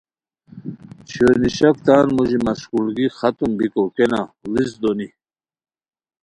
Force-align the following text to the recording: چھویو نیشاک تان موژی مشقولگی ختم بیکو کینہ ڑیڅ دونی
چھویو 1.07 1.35
نیشاک 1.41 1.75
تان 1.85 2.07
موژی 2.15 2.37
مشقولگی 2.45 3.07
ختم 3.17 3.51
بیکو 3.57 3.83
کینہ 3.95 4.21
ڑیڅ 4.51 4.71
دونی 4.81 5.07